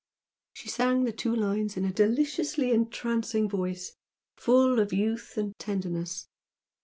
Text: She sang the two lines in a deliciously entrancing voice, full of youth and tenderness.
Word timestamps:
She 0.53 0.67
sang 0.67 1.03
the 1.03 1.11
two 1.11 1.35
lines 1.35 1.77
in 1.77 1.85
a 1.85 1.93
deliciously 1.93 2.71
entrancing 2.71 3.47
voice, 3.47 3.93
full 4.35 4.79
of 4.79 4.91
youth 4.91 5.37
and 5.37 5.53
tenderness. 5.59 6.25